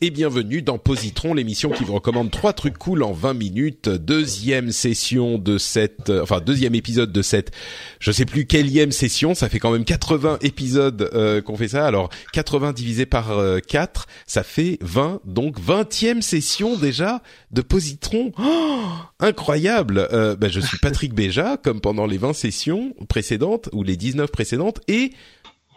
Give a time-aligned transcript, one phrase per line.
[0.00, 3.88] Et bienvenue dans Positron, l'émission qui vous recommande trois trucs cool en 20 minutes.
[3.88, 7.50] Deuxième session de cette, euh, enfin deuxième épisode de cette,
[7.98, 11.86] je sais plus quelle session, ça fait quand même 80 épisodes euh, qu'on fait ça.
[11.86, 18.32] Alors 80 divisé par euh, 4, ça fait 20, donc 20e session déjà de Positron.
[18.38, 18.82] Oh,
[19.20, 23.96] incroyable euh, ben, Je suis Patrick Béja, comme pendant les 20 sessions précédentes, ou les
[23.96, 25.12] 19 précédentes, et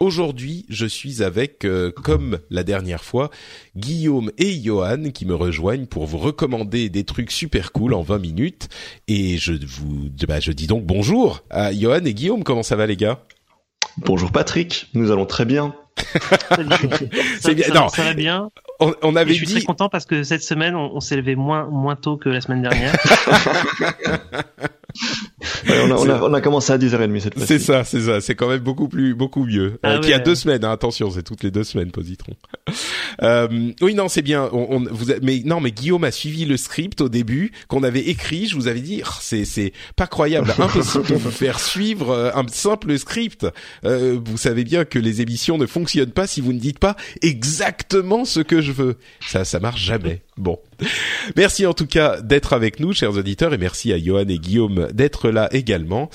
[0.02, 3.30] Aujourd'hui, je suis avec, euh, comme la dernière fois,
[3.76, 8.18] Guillaume et Johan qui me rejoignent pour vous recommander des trucs super cool en 20
[8.18, 8.68] minutes.
[9.06, 12.42] Et je vous, bah, je dis donc bonjour à Johan et Guillaume.
[12.42, 13.20] Comment ça va les gars?
[13.98, 15.72] Bonjour Patrick, nous allons très bien.
[17.40, 17.68] C'est bien.
[17.72, 18.50] Non, ça va bien.
[18.80, 19.54] On, on avait je suis dit.
[19.54, 22.40] très content parce que cette semaine, on, on s'est levé moins moins tôt que la
[22.40, 22.96] semaine dernière.
[25.96, 28.20] On, a, on, a, on, a, commencé à 10h30 cette fois C'est ça, c'est ça.
[28.20, 29.78] C'est quand même beaucoup plus, beaucoup mieux.
[29.82, 30.64] Ah euh, ouais, Qu'il y a deux semaines.
[30.64, 32.34] Hein, attention, c'est toutes les deux semaines, Positron.
[33.22, 34.48] Euh, oui, non, c'est bien.
[34.52, 37.82] On, on- vous, a- mais non, mais Guillaume a suivi le script au début qu'on
[37.82, 38.46] avait écrit.
[38.46, 42.30] Je vous avais dit, Ah, c'est, c'est pas croyable, impossible de vous faire suivre euh,
[42.34, 43.46] un simple script.
[43.84, 46.96] Euh, vous savez bien que les émissions ne fonctionnent pas si vous ne dites pas
[47.20, 48.96] exactement ce que je veux.
[49.26, 50.22] Ça, ça marche jamais.
[50.38, 50.58] Bon.
[51.36, 54.88] Merci en tout cas d'être avec nous, chers auditeurs, et merci à Johan et Guillaume
[54.92, 56.10] d'être là également.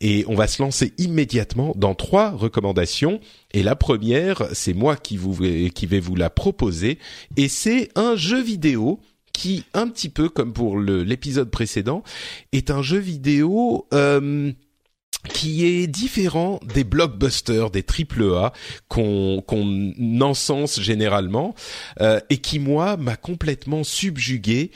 [0.00, 3.20] Et on va se lancer immédiatement dans trois recommandations.
[3.52, 5.38] Et la première, c'est moi qui vous
[5.74, 6.98] qui vais vous la proposer,
[7.36, 9.00] et c'est un jeu vidéo
[9.32, 12.02] qui, un petit peu comme pour l'épisode précédent,
[12.52, 13.86] est un jeu vidéo.
[13.94, 14.52] euh,
[15.28, 18.52] qui est différent des blockbusters, des triple A
[18.88, 19.42] qu'on
[20.20, 21.54] encense généralement
[22.00, 24.70] euh, et qui moi m'a complètement subjugué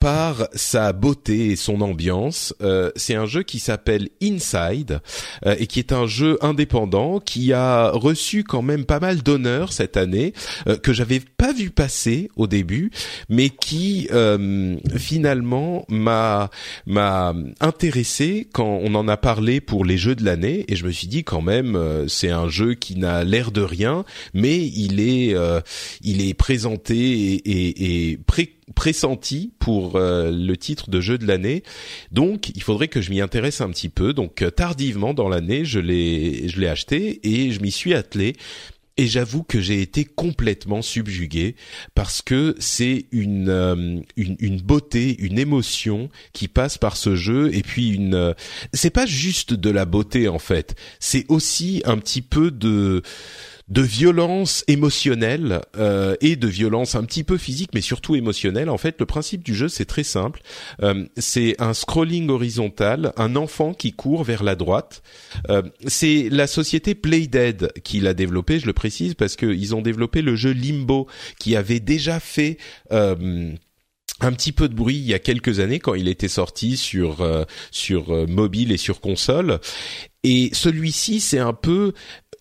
[0.00, 2.54] par sa beauté et son ambiance.
[2.62, 5.00] Euh, c'est un jeu qui s'appelle Inside
[5.46, 9.72] euh, et qui est un jeu indépendant qui a reçu quand même pas mal d'honneurs
[9.72, 10.32] cette année
[10.66, 12.90] euh, que j'avais pas vu passer au début,
[13.28, 16.50] mais qui euh, finalement m'a
[16.86, 20.90] m'a intéressé quand on en a parlé pour les jeux de l'année et je me
[20.90, 25.00] suis dit quand même euh, c'est un jeu qui n'a l'air de rien, mais il
[25.00, 25.60] est euh,
[26.00, 31.26] il est présenté et, et, et pré pressenti pour euh, le titre de jeu de
[31.26, 31.62] l'année.
[32.12, 34.12] Donc, il faudrait que je m'y intéresse un petit peu.
[34.12, 38.36] Donc, euh, tardivement dans l'année, je l'ai je l'ai acheté et je m'y suis attelé.
[39.00, 41.56] Et j'avoue que j'ai été complètement subjugué
[41.94, 47.54] parce que c'est une, euh, une une beauté, une émotion qui passe par ce jeu
[47.54, 48.34] et puis une euh,
[48.74, 53.00] c'est pas juste de la beauté en fait, c'est aussi un petit peu de
[53.70, 58.68] de violence émotionnelle euh, et de violence un petit peu physique, mais surtout émotionnelle.
[58.68, 60.42] En fait, le principe du jeu c'est très simple.
[60.82, 65.02] Euh, c'est un scrolling horizontal, un enfant qui court vers la droite.
[65.48, 68.58] Euh, c'est la société Playdead qui l'a développé.
[68.58, 71.06] Je le précise parce que ils ont développé le jeu Limbo,
[71.38, 72.58] qui avait déjà fait.
[72.92, 73.54] Euh,
[74.20, 77.22] un petit peu de bruit il y a quelques années quand il était sorti sur
[77.22, 79.60] euh, sur euh, mobile et sur console
[80.22, 81.92] et celui-ci c'est un peu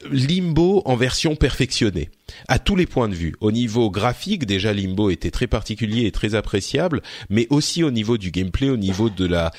[0.10, 2.10] Limbo en version perfectionnée
[2.48, 3.36] à tous les points de vue.
[3.42, 8.18] Au niveau graphique, déjà Limbo était très particulier et très appréciable, mais aussi au niveau
[8.18, 9.52] du gameplay, au niveau de la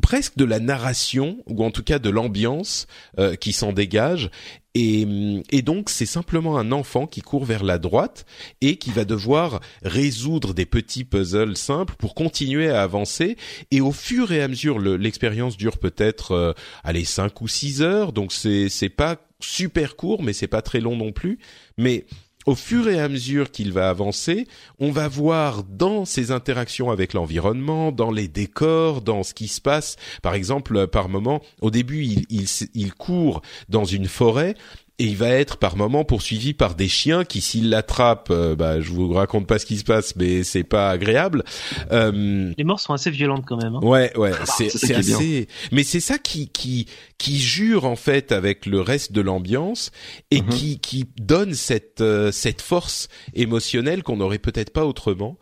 [0.00, 2.86] presque de la narration ou en tout cas de l'ambiance
[3.18, 4.30] euh, qui s'en dégage.
[4.74, 5.04] Et,
[5.50, 8.24] et donc c'est simplement un enfant qui court vers la droite
[8.60, 13.36] et qui va devoir résoudre des petits puzzles simples pour continuer à avancer.
[13.72, 16.52] Et au fur et à mesure, le- l'expérience dure peut-être euh,
[16.84, 20.80] allez cinq ou six heures, donc c'est c'est pas super court, mais c'est pas très
[20.80, 21.38] long non plus.
[21.76, 22.04] Mais
[22.46, 24.46] au fur et à mesure qu'il va avancer,
[24.78, 29.60] on va voir dans ses interactions avec l'environnement, dans les décors, dans ce qui se
[29.60, 29.96] passe.
[30.22, 34.54] Par exemple, par moment, au début, il, il, il court dans une forêt
[34.98, 38.80] et il va être par moment poursuivi par des chiens qui s'il l'attrape, euh, bah
[38.80, 41.44] je vous raconte pas ce qui se passe mais c'est pas agréable.
[41.92, 43.76] Euh, les morts sont assez violentes quand même.
[43.76, 43.80] Hein.
[43.82, 46.86] Ouais ouais, ah, c'est c'est assez mais c'est ça qui qui
[47.16, 49.90] qui jure en fait avec le reste de l'ambiance
[50.30, 50.48] et mhm.
[50.48, 55.38] qui qui donne cette euh, cette force émotionnelle qu'on n'aurait peut-être pas autrement.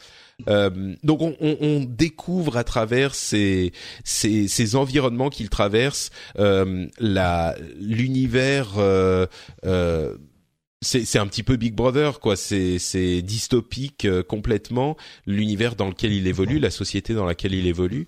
[0.48, 3.72] Euh, donc on, découvre à travers ces,
[4.04, 9.26] ces, ces environnements qu'il traverse euh, la l'univers euh
[10.82, 12.36] c'est un petit peu Big Brother quoi.
[12.36, 14.96] C'est dystopique euh, complètement
[15.26, 18.06] l'univers dans lequel il évolue la société dans laquelle il évolue.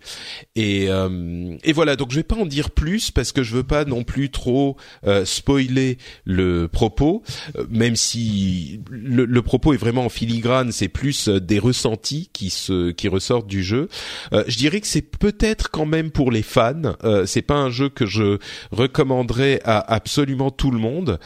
[0.55, 1.97] Et euh, et voilà.
[1.97, 4.77] Donc je vais pas en dire plus parce que je veux pas non plus trop
[5.07, 7.23] euh, spoiler le propos.
[7.71, 12.91] Même si le, le, propos est vraiment en filigrane c'est plus des ressentis qui se
[12.91, 13.89] qui ressortent du jeu.
[14.31, 16.97] Je dirais que c'est peut-être quand même pour les fans.
[17.25, 18.39] C'est pas un jeu que je
[18.73, 21.19] recommanderais à absolument tout le monde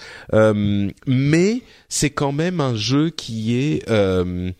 [1.88, 4.50] c'est quand même un jeu qui est euh,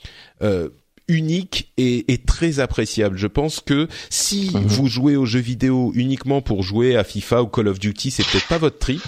[0.43, 0.69] euh,
[1.09, 3.19] unique et, et, très appréciable.
[3.19, 4.63] Je pense que si mhm.
[4.67, 8.27] vous jouez aux jeux vidéo uniquement pour jouer à FIFA ou Call of Duty, c'est
[8.27, 9.03] peut-être pas votre trip.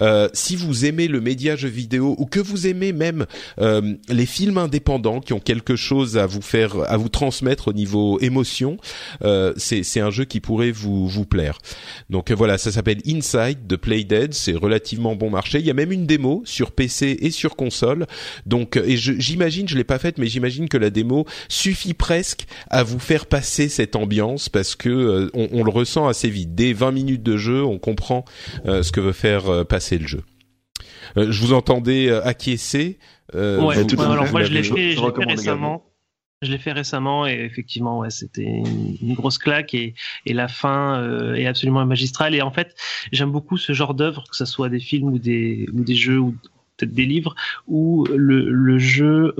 [0.00, 3.26] Euh, si vous aimez le média jeu vidéo ou que vous aimez même
[3.58, 7.72] euh, les films indépendants qui ont quelque chose à vous faire, à vous transmettre au
[7.72, 8.76] niveau émotion,
[9.22, 11.58] euh, c'est un jeu qui pourrait vous vous plaire.
[12.10, 14.34] Donc voilà, ça s'appelle Inside de Playdead.
[14.34, 15.58] C'est relativement bon marché.
[15.58, 18.06] Il y a même une démo sur PC et sur console.
[18.46, 22.46] Donc et j'imagine, je, je l'ai pas faite, mais j'imagine que la démo suffit presque
[22.70, 26.54] à vous faire passer cette ambiance parce que euh, on, le ressent assez vite.
[26.54, 28.24] Dès 20 minutes de jeu, on comprend
[28.66, 30.22] euh, ce que veut faire euh, passer le jeu.
[31.16, 32.98] je vous entendais acquiescer.
[33.34, 35.90] ouais, alors moi je l'ai fait, récemment.
[36.42, 39.94] Je l'ai fait récemment et effectivement, ouais, c'était une, grosse claque et,
[40.26, 42.34] et la fin est absolument magistrale.
[42.34, 42.74] Et en fait,
[43.12, 46.18] j'aime beaucoup ce genre d'œuvre, que ce soit des films ou des, ou des jeux
[46.18, 46.34] ou
[46.82, 47.34] des livres,
[47.68, 49.34] où le, le jeu,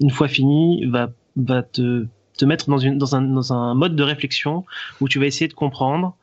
[0.00, 2.06] une fois fini, va va te,
[2.36, 4.64] te mettre dans, une, dans, un, dans un mode de réflexion
[5.00, 6.16] où tu vas essayer de comprendre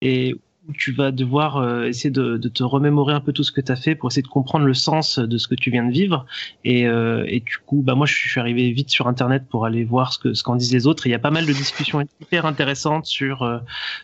[0.00, 0.36] et
[0.76, 3.72] tu vas devoir euh, essayer de, de, te remémorer un peu tout ce que tu
[3.72, 6.26] as fait pour essayer de comprendre le sens de ce que tu viens de vivre.
[6.62, 9.84] Et, euh, et du coup, bah moi, je suis arrivé vite sur Internet pour aller
[9.84, 11.06] voir ce que ce qu'en disent les autres.
[11.06, 13.58] il y a pas mal de discussions hyper intéressantes sur euh,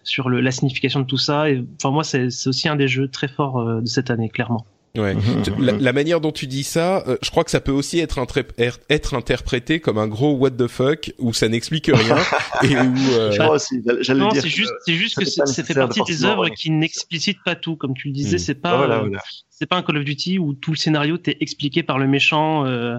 [0.04, 1.50] sur le, la signification de tout ça.
[1.50, 4.64] Et enfin, moi, c'est aussi un des jeux très forts de cette année, clairement.
[4.96, 5.14] Ouais.
[5.14, 5.80] Mhm.
[5.80, 8.16] La, manière dont tu dis ça, euh, je crois que ça peut aussi être,
[8.58, 12.16] er, être interprété comme un gros what the fuck où ça n'explique rien
[12.62, 12.94] et où.
[13.18, 13.36] Euh...
[14.14, 17.74] non, c'est juste, c'est juste que ça fait partie des œuvres qui n'explicitent pas tout,
[17.74, 18.36] comme tu le disais.
[18.36, 18.40] Hmm.
[18.40, 19.10] C'est pas, euh,
[19.50, 22.64] c'est pas un Call of Duty où tout le scénario t'est expliqué par le méchant.
[22.64, 22.98] Euh,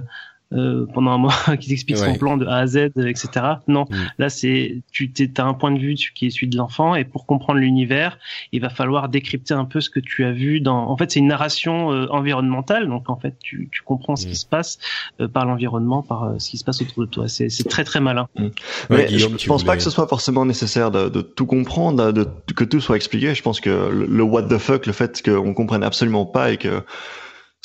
[0.56, 3.28] euh, pendant un mois qui t'explique son plan de A à Z, etc.
[3.68, 3.96] Non, mm.
[4.20, 7.26] là c'est tu as un point de vue qui est celui de l'enfant et pour
[7.26, 8.18] comprendre l'univers,
[8.52, 10.90] il va falloir décrypter un peu ce que tu as vu dans.
[10.90, 14.34] En fait, c'est une narration euh, environnementale, donc en fait tu, tu comprends ce qui
[14.34, 14.36] mm.
[14.36, 14.80] se passe
[15.20, 17.28] euh, par l'environnement, par ce qui se passe autour de toi.
[17.28, 18.28] C'est très très malin.
[18.36, 18.48] Mm.
[18.90, 22.64] Mais je, pense pas que ce soit forcément nécessaire de, de tout comprendre, de, que
[22.64, 23.36] tout soit expliqué.
[23.36, 26.58] Je pense que le, le what the fuck, le fait qu'on comprenne absolument pas et
[26.58, 26.84] que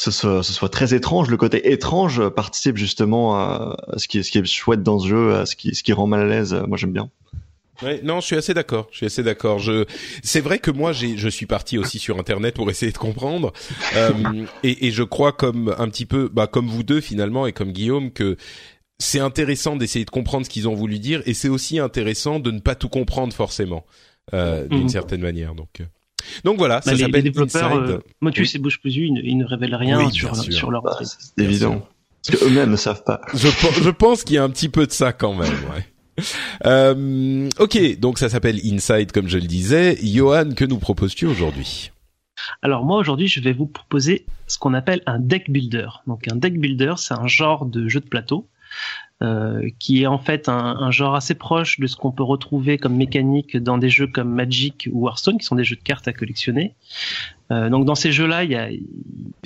[0.00, 1.28] ce soit, ce soit très étrange.
[1.28, 5.06] Le côté étrange participe justement à, ce qui est, ce qui est chouette dans ce
[5.06, 6.54] jeu, à ce qui, ce qui rend mal à l'aise.
[6.66, 7.10] Moi, j'aime bien.
[7.82, 8.88] Ouais, non, je suis assez d'accord.
[8.92, 9.58] Je suis assez d'accord.
[9.58, 9.84] Je,
[10.22, 13.52] c'est vrai que moi, j'ai, je suis parti aussi sur Internet pour essayer de comprendre,
[13.96, 14.12] euh,
[14.62, 17.72] et, et, je crois comme un petit peu, bah, comme vous deux finalement, et comme
[17.72, 18.36] Guillaume, que
[18.98, 22.50] c'est intéressant d'essayer de comprendre ce qu'ils ont voulu dire, et c'est aussi intéressant de
[22.50, 23.84] ne pas tout comprendre forcément,
[24.32, 24.88] euh, d'une mhm.
[24.88, 25.54] certaine manière.
[25.54, 25.82] Donc.
[26.44, 27.90] Donc voilà, bah, ça s'appelle les développeurs, Inside.
[27.90, 30.82] Euh, Motus et Bouche Cousue, ils, ils, ne révèlent rien sur, sur, leur.
[30.82, 31.86] Bah, c'est évident.
[32.26, 33.20] Parce qu'eux-mêmes ne savent pas.
[33.34, 33.48] Je,
[33.82, 35.52] je pense qu'il y a un petit peu de ça quand même.
[35.74, 35.86] Ouais.
[36.66, 39.98] Euh, ok, donc ça s'appelle Inside comme je le disais.
[40.02, 41.92] Johan, que nous proposes-tu aujourd'hui?
[42.62, 45.88] Alors moi aujourd'hui je vais vous proposer ce qu'on appelle un deck builder.
[46.06, 48.48] Donc un deck builder c'est un genre de jeu de plateau
[49.78, 52.96] qui est en fait un, un, genre assez proche de ce qu'on peut retrouver comme
[52.96, 56.12] mécanique dans des jeux comme Magic ou Hearthstone, qui sont des jeux de cartes à
[56.12, 56.74] collectionner.
[57.50, 58.68] Euh, donc dans ces jeux-là, il y a,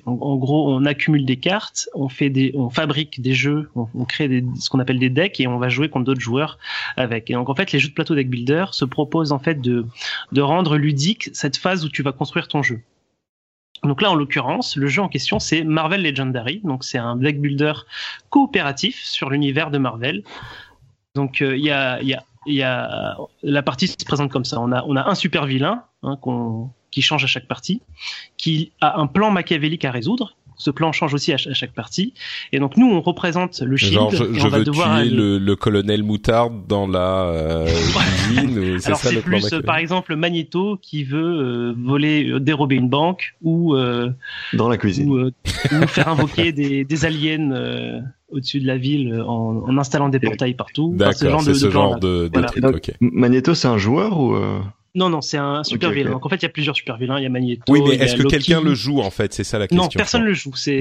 [0.04, 4.04] en, gros, on accumule des cartes, on fait des, on fabrique des jeux, on, on
[4.04, 6.58] crée des, ce qu'on appelle des decks et on va jouer contre d'autres joueurs
[6.96, 7.30] avec.
[7.30, 9.86] Et donc en fait, les jeux de plateau deck builder se proposent en fait de
[10.32, 12.80] de rendre ludique cette phase où tu vas construire ton jeu.
[13.84, 16.60] Donc là, en l'occurrence, le jeu en question, c'est Marvel Legendary.
[16.64, 17.74] Donc c'est un deck builder
[18.30, 20.22] coopératif sur l'univers de Marvel.
[21.14, 24.60] Donc euh, il y, a, y, a, y a la partie se présente comme ça.
[24.60, 26.18] On a, on a un super vilain hein,
[26.90, 27.82] qui change à chaque partie,
[28.36, 32.14] qui a un plan machiavélique à résoudre ce plan change aussi à, chaque partie.
[32.52, 33.94] Et donc nous, on représente le shield.
[33.94, 37.66] Genre, je, je veux tuer le, le, colonel Moutarde dans la euh,
[38.26, 38.78] cuisine.
[38.80, 42.88] c'est ça le plan plus, par exemple, Magneto qui veut euh, voler, euh, dérober une
[42.88, 44.10] banque ou euh,
[44.52, 49.64] dans la cuisine, ou, ou faire invoquer des, des aliens au-dessus de la ville en,
[49.66, 50.92] en installant des portails partout.
[50.96, 52.64] D'accord, c'est ce, ce genre de, de, truc.
[52.64, 52.92] Okay.
[53.00, 54.36] Magneto, c'est un joueur ou
[54.94, 56.10] non, non, c'est un super vilain.
[56.10, 57.18] Donc en fait, il y a plusieurs super vilains.
[57.18, 57.62] Il y a Magneto.
[57.68, 59.32] Oui, mais est-ce que quelqu'un le joue en fait?
[59.32, 59.84] C'est ça la question.
[59.84, 60.54] Non, personne le joue.
[60.54, 60.80] C'est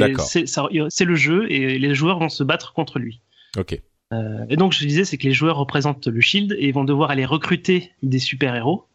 [0.90, 3.22] c'est le jeu et les joueurs vont se battre contre lui.
[3.58, 3.80] Ok.
[4.12, 7.10] Euh, et donc je disais, c'est que les joueurs représentent le Shield et vont devoir
[7.10, 8.86] aller recruter des super héros.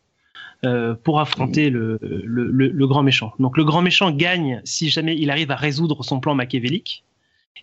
[0.64, 3.32] Euh, pour affronter le, le, le, grand méchant.
[3.38, 7.04] Donc le grand méchant gagne si jamais il arrive à résoudre son plan machiavélique,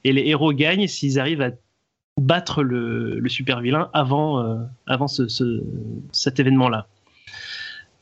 [0.05, 1.51] et les héros gagnent s'ils arrivent à
[2.17, 4.55] battre le, le super vilain avant, euh,
[4.87, 5.61] avant ce, ce,
[6.13, 6.87] cet événement-là.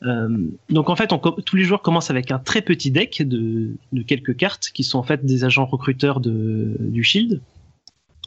[0.04, 0.28] Euh,
[0.70, 4.02] donc en fait, on, tous les joueurs commencent avec un très petit deck de, de,
[4.02, 7.40] quelques cartes qui sont en fait des agents recruteurs de, du Shield.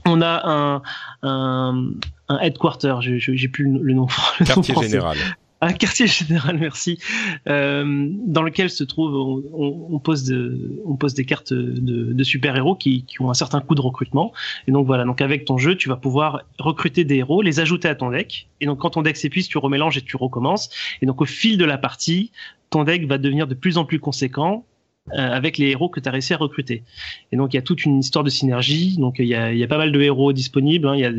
[0.06, 0.82] On a un,
[1.22, 1.92] un,
[2.30, 4.08] un headquarter, j'ai plus le nom.
[4.40, 5.18] Le Quartier général
[5.62, 7.00] un quartier général, merci,
[7.48, 12.24] euh, dans lequel se trouve, on, on, pose, de, on pose des cartes de, de
[12.24, 14.34] super-héros qui, qui, ont un certain coût de recrutement.
[14.68, 17.88] Et donc voilà, donc avec ton jeu, tu vas pouvoir recruter des héros, les ajouter
[17.88, 18.48] à ton deck.
[18.62, 20.70] Et donc quand ton deck s'épuise, tu remélanges et tu recommences.
[21.02, 22.32] Et donc au fil de la partie,
[22.70, 24.66] ton deck va devenir de plus en plus conséquent
[25.12, 26.84] avec les héros que tu as réussi à recruter.
[27.32, 28.98] Et donc il y a toute une histoire de synergie.
[28.98, 30.88] Donc il y a, il y a pas mal de héros disponibles.
[30.88, 30.96] Hein.
[30.96, 31.12] Il y a,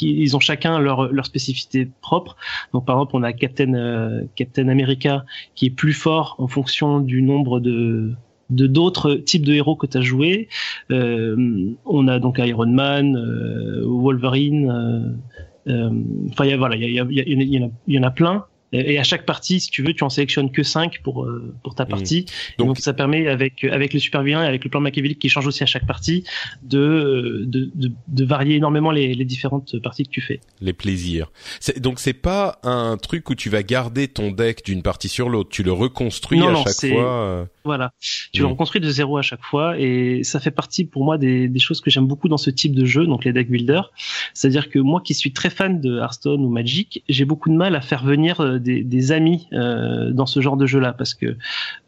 [0.00, 2.36] ils ont chacun leur, leur spécificité propre.
[2.72, 5.24] Donc par exemple on a Captain euh, Captain America
[5.54, 8.12] qui est plus fort en fonction du nombre de
[8.50, 10.48] de d'autres types de héros que tu as joué.
[10.90, 15.18] Euh, on a donc Iron Man, euh, Wolverine.
[15.66, 18.44] Enfin, y a, voilà, il y, a, y, y, a, y en a plein.
[18.72, 21.74] Et à chaque partie, si tu veux, tu en sélectionnes que 5 pour euh, pour
[21.74, 21.88] ta mmh.
[21.88, 22.26] partie.
[22.58, 25.28] Donc, donc, ça permet avec avec le super vilain et avec le plan machiavélique qui
[25.28, 26.24] change aussi à chaque partie
[26.62, 30.40] de de, de, de varier énormément les, les, différentes parties que tu fais.
[30.60, 31.30] Les plaisirs.
[31.78, 35.50] Donc c'est pas un truc où tu vas garder ton deck d'une partie sur l'autre.
[35.50, 37.14] Tu le reconstruis à chaque fois.
[37.14, 37.44] Euh.
[37.64, 37.92] Voilà.
[38.32, 38.50] Tu le mmh.
[38.50, 41.80] reconstruis de zéro à chaque fois et ça fait partie pour moi des, des choses
[41.80, 43.92] que j'aime beaucoup dans ce type de jeu, donc les deck builders.
[44.34, 47.76] C'est-à-dire que moi qui suis très fan de Hearthstone ou Magic, j'ai beaucoup de mal
[47.76, 51.36] à faire venir euh, des, des amis euh, dans ce genre de jeu-là parce que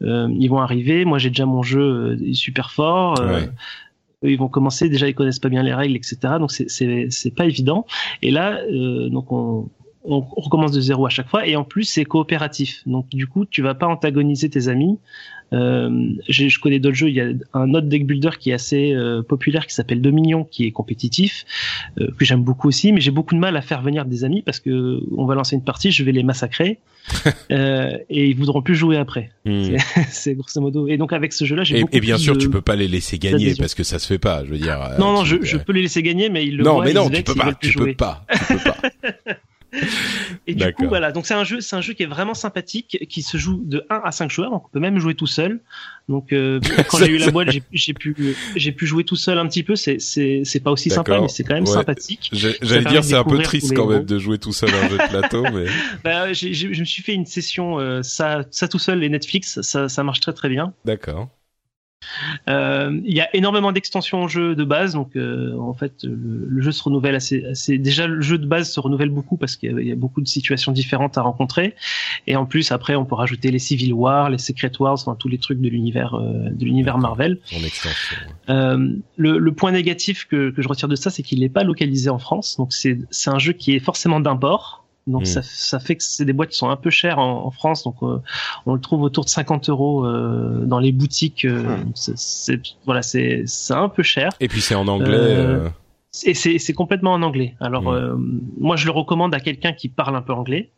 [0.01, 1.05] euh, ils vont arriver.
[1.05, 3.15] Moi, j'ai déjà mon jeu euh, super fort.
[4.23, 6.17] Ils vont commencer déjà, ils connaissent pas bien les règles, etc.
[6.39, 7.85] Donc c'est pas évident.
[8.21, 8.59] Et là,
[9.09, 9.69] donc on
[10.07, 13.45] on recommence de zéro à chaque fois et en plus c'est coopératif donc du coup
[13.45, 14.99] tu vas pas antagoniser tes amis
[15.51, 17.09] je connais d'autres jeux.
[17.09, 20.43] Il y a un autre deck builder qui est assez euh, populaire qui s'appelle Dominion,
[20.43, 21.45] qui est compétitif,
[21.99, 22.91] euh, que j'aime beaucoup aussi.
[22.91, 25.55] Mais j'ai beaucoup de mal à faire venir des amis parce que on va lancer
[25.55, 26.79] une partie, je vais les massacrer
[27.51, 29.31] euh, et ils voudront plus jouer après.
[29.45, 29.75] Hmm.
[30.09, 30.87] C'est grosso modo.
[30.87, 33.19] Et donc avec ce jeu-là, j'ai beaucoup Et bien sûr, tu peux pas les laisser
[33.19, 34.43] gagner parce que ça se fait pas.
[34.45, 34.79] Je veux dire.
[34.99, 37.09] Non, non, je, je, peux les laisser gagner, mais ils le non, voient, mais non,
[37.09, 37.53] tu peux pas.
[37.53, 38.25] Tu peux pas.
[38.31, 38.77] Tu peux pas.
[40.47, 41.11] Et du coup, voilà.
[41.11, 43.85] Donc c'est un jeu, c'est un jeu qui est vraiment sympathique, qui se joue de
[43.89, 44.51] 1 à 5 joueurs.
[44.51, 45.61] Donc on peut même jouer tout seul.
[46.07, 49.47] Donc euh, quand j'ai eu la boîte, j'ai pu, j'ai pu jouer tout seul un
[49.47, 49.75] petit peu.
[49.75, 52.29] C'est, c'est, c'est pas aussi sympa, mais c'est quand même sympathique.
[52.31, 55.09] J'allais dire c'est un peu triste quand même de jouer tout seul un jeu de
[55.09, 55.65] plateau, mais.
[56.03, 59.89] bah, je me suis fait une session euh, ça, ça tout seul et Netflix, ça,
[59.89, 60.73] ça marche très très bien.
[60.85, 61.29] D'accord.
[62.47, 66.61] Euh, il y a énormément d'extensions au jeu de base, donc euh, en fait le,
[66.61, 69.79] jeu se renouvelle assez, assez, Déjà le jeu de base se renouvelle beaucoup parce qu'il
[69.81, 71.75] y, a beaucoup de situations différentes à rencontrer,
[72.27, 75.27] et en plus après on peut rajouter les Civil War, les Secret Wars, enfin tous
[75.27, 77.39] les trucs de l'univers euh, de l'univers Marvel.
[78.49, 81.63] Euh, le, le, point négatif que, que je retire de ça, c'est qu'il n'est pas
[81.63, 84.84] localisé en France, donc c'est c'est un jeu qui est forcément d'import.
[85.07, 85.25] Donc hmm.
[85.25, 87.83] ça, ça, fait que c'est des boîtes qui sont un peu chères en, en France,
[87.83, 88.17] donc euh,
[88.65, 91.45] on le trouve autour de 50 euros euh, dans les boutiques.
[91.45, 91.91] Euh, hmm.
[91.93, 94.31] c'est, voilà, c'est c'est un peu cher.
[94.39, 95.15] Et puis c'est en anglais.
[95.15, 95.69] Euh,
[96.23, 97.55] et c'est c'est complètement en anglais.
[97.59, 98.41] Alors hmm.
[98.59, 100.71] moi je le recommande à quelqu'un qui parle un peu anglais,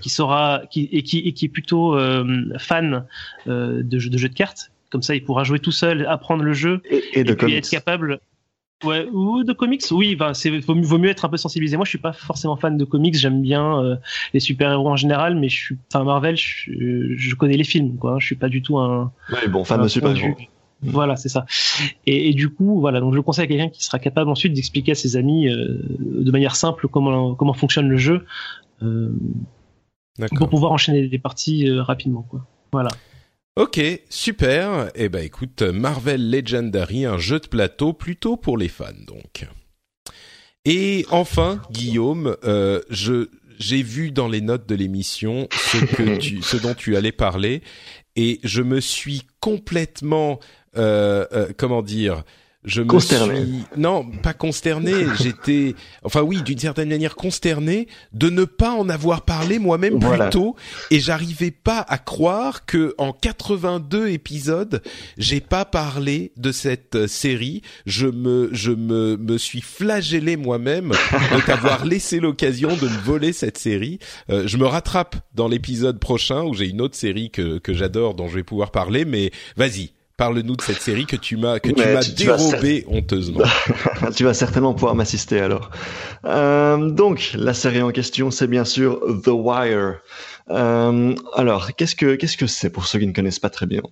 [0.00, 1.96] qui saura, qui et qui et qui est plutôt
[2.58, 3.04] fan
[3.46, 4.72] de jeux de jeux de cartes.
[4.90, 8.20] Comme ça, il pourra jouer tout seul, apprendre le jeu et, et, puis être capable
[8.84, 11.76] Ouais, ou de comics, oui, ben, c'est vaut, mieux être un peu sensibilisé.
[11.76, 13.96] Moi, je suis pas forcément fan de comics, j'aime bien euh,
[14.32, 18.18] les super-héros en général, mais je suis enfin Marvel, je, je, connais les films quoi,
[18.20, 20.36] je suis pas du tout un Ouais, bon fan de super-héros.
[20.82, 21.46] Voilà, c'est ça.
[22.06, 24.92] Et, et, du coup, voilà, donc je conseille à quelqu'un qui sera capable ensuite d'expliquer
[24.92, 28.26] à ses amis euh, de manière simple comment comment fonctionne le jeu
[28.82, 29.10] euh,
[30.36, 32.46] pour pouvoir enchaîner les parties euh, rapidement quoi.
[32.72, 32.90] Voilà.
[33.56, 33.80] Ok,
[34.10, 34.90] super.
[34.96, 39.46] Eh ben écoute, Marvel Legendary, un jeu de plateau plutôt pour les fans donc.
[40.64, 43.28] Et enfin, Guillaume, euh, je
[43.60, 47.62] j'ai vu dans les notes de l'émission ce que tu, ce dont tu allais parler,
[48.16, 50.40] et je me suis complètement
[50.76, 52.24] euh, euh, comment dire
[52.64, 53.16] je me suis
[53.76, 54.92] non pas consterné.
[55.20, 60.30] J'étais enfin oui d'une certaine manière consterné de ne pas en avoir parlé moi-même plus
[60.30, 60.56] tôt.
[60.90, 64.82] Et j'arrivais pas à croire que en 82 épisodes
[65.18, 67.62] j'ai pas parlé de cette euh, série.
[67.86, 73.32] Je me je me me suis flagellé moi-même de t'avoir laissé l'occasion de me voler
[73.32, 73.98] cette série.
[74.30, 78.14] Euh, je me rattrape dans l'épisode prochain où j'ai une autre série que que j'adore
[78.14, 81.70] dont je vais pouvoir parler mais vas-y Parle-nous de cette série que tu m'as que
[81.70, 83.42] tu m'as dérobée honteusement.
[84.16, 85.70] tu vas certainement pouvoir m'assister alors.
[86.24, 89.96] Euh, donc la série en question, c'est bien sûr The Wire.
[90.50, 93.82] Euh, alors qu'est-ce que qu'est-ce que c'est pour ceux qui ne connaissent pas très bien?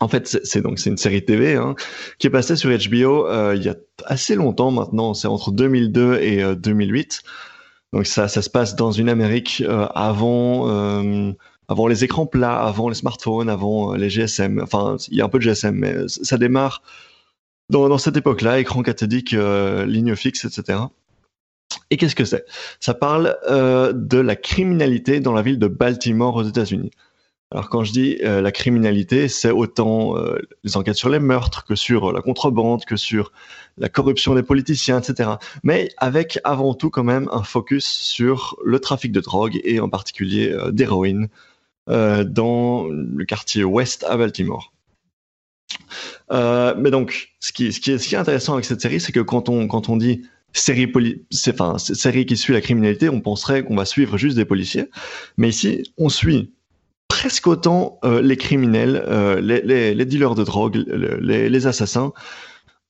[0.00, 1.76] En fait, c'est donc c'est une série TV hein,
[2.18, 3.76] qui est passée sur HBO euh, il y a
[4.06, 5.14] assez longtemps maintenant.
[5.14, 7.22] C'est entre 2002 et 2008.
[7.22, 9.62] Euh, donc ça ça se passe dans une Amérique
[9.94, 10.66] avant
[11.68, 14.60] avant les écrans plats, avant les smartphones, avant euh, les GSM.
[14.62, 16.82] Enfin, il y a un peu de GSM, mais ça démarre
[17.70, 20.78] dans, cette époque-là, écran cathodique, euh, ligne fixe, etc.
[21.90, 22.44] Et qu'est-ce que c'est?
[22.80, 26.90] Ça parle euh, de la criminalité dans la ville de Baltimore aux États-Unis.
[27.50, 31.64] Alors quand je dis euh, la criminalité, c'est autant euh, les enquêtes sur les meurtres
[31.64, 33.32] que sur la contrebande, que sur
[33.78, 35.30] la corruption des politiciens, etc.
[35.62, 39.88] Mais avec avant tout quand même un focus sur le trafic de drogue et en
[39.88, 41.26] particulier d'héroïne, euh,
[41.88, 44.72] dans le quartier ouest à Baltimore.
[46.30, 50.22] Euh, mais donc, ce qui, est, intéressant avec cette série, c'est que quand on, dit
[50.52, 50.92] série,
[51.48, 54.90] enfin, série qui suit la criminalité, on penserait qu'on va suivre juste des policiers.
[55.36, 56.52] Mais ici, on suit
[57.08, 62.12] presque autant euh, les criminels, euh, les, dealers de drogue, les, assassins,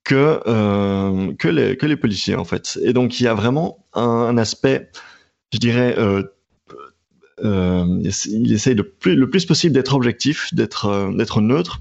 [0.05, 2.78] que, euh, les, policiers, en fait.
[2.83, 4.90] Et donc, il y a vraiment un, un aspect,
[5.52, 6.25] je dirais, euh, euh,
[7.42, 11.80] il essaye le plus, le plus possible d'être objectif, d'être euh, d'être neutre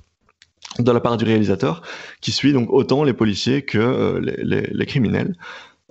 [0.79, 1.81] de la part du réalisateur,
[2.21, 5.35] qui suit donc autant les policiers que euh, les, criminels.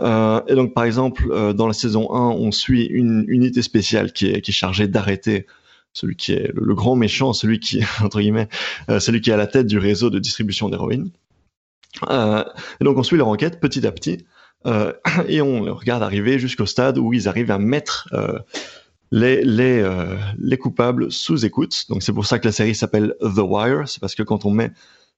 [0.00, 4.12] Euh, et donc, par exemple, euh, dans la saison 1, on suit une unité spéciale
[4.12, 5.46] qui est, chargée d'arrêter
[5.92, 8.48] celui qui est le, grand méchant, celui qui entre guillemets,
[8.90, 11.10] euh, celui qui est à la tête du réseau de distribution d'héroïne.
[12.80, 14.26] donc, on suit leur enquête petit à petit,
[15.28, 18.08] et on les regarde arriver jusqu'au stade où ils arrivent à mettre
[19.10, 21.86] les, les, euh, les coupables sous écoute.
[21.88, 23.88] Donc c'est pour ça que la série s'appelle The Wire.
[23.88, 24.70] C'est parce que quand on met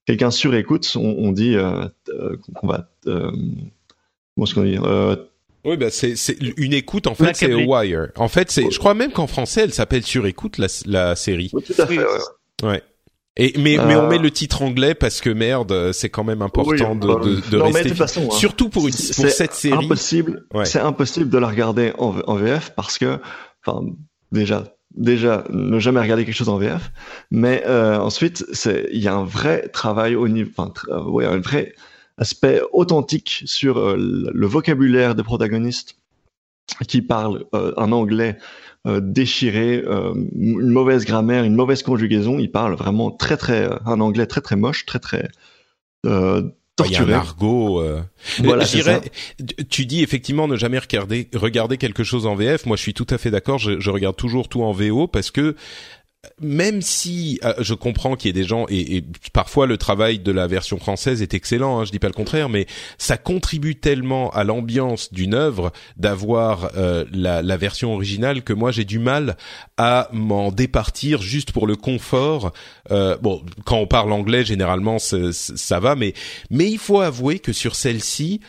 [0.07, 2.89] quelqu'un sur écoute, on, on dit euh, euh qu'on va...
[3.07, 3.31] Euh,
[4.35, 5.17] comment est-ce qu'on dit euh,
[5.65, 8.09] oui, bah c'est c'est une écoute en fait, c'est Wire.
[8.17, 11.51] En fait, c'est je crois même qu'en français, elle s'appelle sur écoute la la série.
[11.53, 11.99] Oui, tout à fait.
[11.99, 12.05] Ouais.
[12.63, 12.83] ouais.
[13.37, 13.85] Et mais euh...
[13.87, 17.37] mais on met le titre anglais parce que merde, c'est quand même important oui, de
[17.37, 17.83] de, de non, rester.
[17.85, 19.85] Mais de façon, hein, surtout pour une pour cette série.
[19.85, 20.47] Impossible.
[20.55, 20.65] Ouais.
[20.65, 23.19] C'est impossible de la regarder en, en VF parce que
[24.33, 26.91] déjà déjà ne jamais regarder quelque chose en VF
[27.31, 31.39] mais euh, ensuite c'est il y a un vrai travail au niveau enfin euh, un
[31.39, 31.75] vrai
[32.17, 35.97] aspect authentique sur euh, le vocabulaire des protagonistes
[36.87, 38.37] qui parlent un anglais
[38.85, 39.83] déchiré
[40.35, 42.39] une mauvaise grammaire une mauvaise conjugaison.
[42.39, 45.31] Ils parlent vraiment très très un anglais très très moche très très
[46.87, 47.81] il y a un argot.
[47.81, 48.03] Euh...
[48.39, 48.65] Voilà,
[49.69, 52.67] tu dis effectivement ne jamais regarder regarder quelque chose en VF.
[52.67, 53.59] Moi, je suis tout à fait d'accord.
[53.59, 55.57] Je, je, regarde toujours tout en VO parce que
[56.41, 60.33] même si euh, je comprends qu'il y ait des gens et, parfois le travail de
[60.33, 62.67] la version française est excellent, hein, je dis pas le contraire, mais
[62.99, 68.73] ça contribue tellement à l'ambiance d'une œuvre d'avoir euh, la, la, version originale que moi
[68.73, 69.37] j'ai du mal
[69.77, 72.53] à m'en départir juste pour le confort.
[72.91, 76.15] Euh, bon, quand on parle anglais, généralement ça va, mais
[76.51, 78.41] mais il faut avouer que sur celle-ci,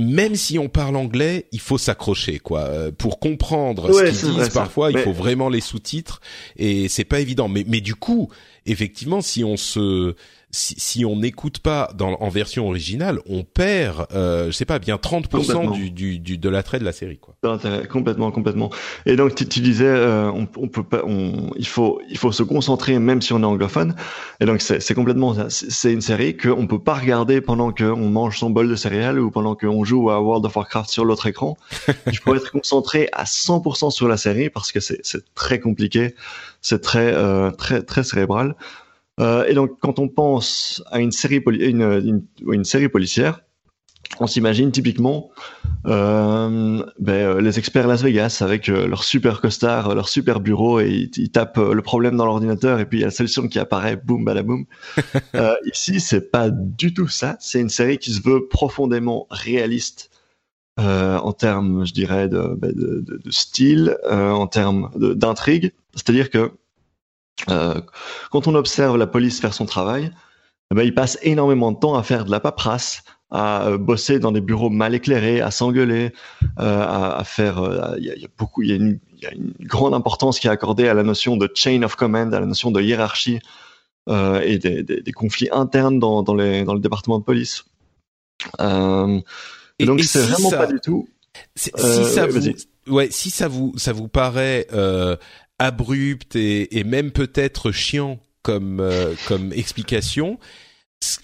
[0.00, 2.60] même si on parle anglais, il faut s'accrocher quoi.
[2.60, 5.00] Euh, pour comprendre ouais, ce qu'ils disent parfois, mais...
[5.00, 6.20] il faut vraiment les sous-titres
[6.56, 7.48] et c'est pas évident.
[7.48, 8.30] Mais mais du coup,
[8.66, 10.14] effectivement, si on se
[10.50, 14.78] si, si on n'écoute pas dans, en version originale, on perd, euh, je sais pas,
[14.78, 17.34] bien 30% du, du, du, de l'attrait de la série, quoi.
[17.88, 18.70] Complètement, complètement.
[19.06, 22.32] Et donc tu, tu disais, euh, on, on, peut pas, on, il faut, il faut
[22.32, 23.94] se concentrer même si on est anglophone.
[24.40, 25.46] Et donc c'est complètement ça.
[25.50, 29.30] C'est une série qu'on peut pas regarder pendant qu'on mange son bol de céréales ou
[29.30, 31.56] pendant qu'on joue à World of Warcraft sur l'autre écran.
[32.06, 35.00] Il faut être concentré à 100% sur la série parce que c'est
[35.34, 36.14] très compliqué,
[36.60, 38.54] c'est très, euh, très, très cérébral.
[39.18, 43.40] Euh, et donc, quand on pense à une série, une, une, une série policière,
[44.18, 45.30] on s'imagine typiquement
[45.86, 50.90] euh, ben, euh, les experts Las Vegas avec leur super costard, leur super bureau et
[50.90, 53.58] ils, ils tapent le problème dans l'ordinateur et puis il y a la solution qui
[53.58, 54.66] apparaît, boum, badaboum.
[55.34, 57.36] euh, ici, c'est pas du tout ça.
[57.40, 60.10] C'est une série qui se veut profondément réaliste
[60.78, 65.72] euh, en termes, je dirais, de, ben, de, de, de style, en termes d'intrigue.
[65.94, 66.52] C'est-à-dire que
[67.46, 70.10] quand on observe la police faire son travail,
[70.72, 74.32] eh ben, ils passent énormément de temps à faire de la paperasse, à bosser dans
[74.32, 76.12] des bureaux mal éclairés, à s'engueuler,
[76.56, 77.94] à, à, faire.
[77.98, 80.88] Il y, y, a beaucoup, il y, y, a une grande importance qui est accordée
[80.88, 83.40] à la notion de chain of command, à la notion de hiérarchie
[84.08, 87.64] euh, et des, des, des, conflits internes dans, dans, les, dans le département de police.
[88.58, 89.20] Euh,
[89.78, 91.06] et, donc c'est vraiment pas du tout.
[91.54, 92.40] Si euh, ça vous,
[92.88, 94.66] ouais, si ça vous ça vous paraît
[95.60, 100.38] euh, abrupt et, et même peut-être chiant comme euh, comme explication,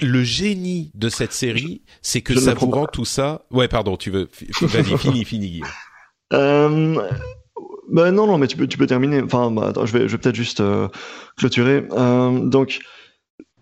[0.00, 3.46] le génie de cette série, c'est que ça vous rend tout ça.
[3.50, 4.28] Ouais, pardon, tu veux.
[4.62, 5.60] Vas-y, fini, fini.
[6.32, 7.00] Euh,
[7.90, 9.20] ben non, non, mais tu peux, tu peux terminer.
[9.22, 10.88] Enfin, bah, attends, je vais, je vais peut-être juste euh,
[11.36, 11.86] clôturer.
[11.92, 12.80] Euh, donc,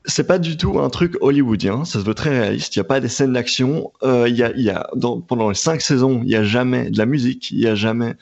[0.06, 1.84] c'est pas du tout un truc hollywoodien.
[1.84, 2.76] Ça se veut très réaliste.
[2.76, 3.92] Il y a pas des scènes d'action.
[4.02, 6.90] Euh, il y a, y a dans, pendant les cinq saisons, il y a jamais
[6.90, 7.50] de la musique.
[7.50, 8.14] Il y a jamais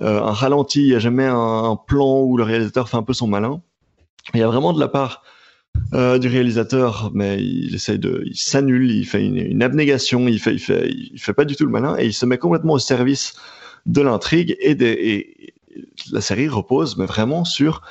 [0.00, 0.80] un ralenti.
[0.82, 3.60] Il y a jamais un, plan où le réalisateur fait un peu son malin.
[4.34, 5.22] Il y a vraiment de la part
[5.92, 10.54] euh, du réalisateur, mais il essaye de, il s'annule, il fait une, abnégation, il fait,
[10.54, 12.78] il fait, il fait pas du tout le malin et il se met complètement au
[12.78, 13.34] service
[13.86, 15.54] de l'intrigue et,
[16.10, 17.82] la série repose mais vraiment sur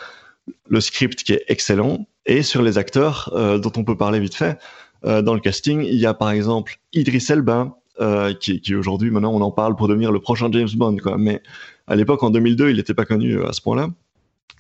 [0.68, 4.36] le script qui est excellent et sur les acteurs euh, dont on peut parler vite
[4.36, 4.58] fait.
[5.06, 9.34] Euh, dans le casting, il y a par exemple Idris Elba, euh, qui, aujourd'hui, maintenant,
[9.34, 11.18] on en parle pour devenir le prochain James Bond, quoi.
[11.18, 11.42] Mais
[11.88, 13.90] à l'époque, en 2002, il n'était pas connu à ce point-là.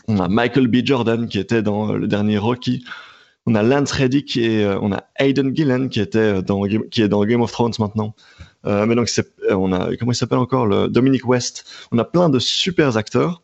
[0.07, 0.77] On a Michael B.
[0.85, 2.85] Jordan qui était dans le dernier Rocky.
[3.47, 7.23] On a Lance Reddick et on a Aidan Gillen qui était dans qui est dans
[7.25, 8.15] Game of Thrones maintenant.
[8.65, 11.65] Euh, mais donc euh, on a comment il s'appelle encore le Dominic West.
[11.91, 13.41] On a plein de super acteurs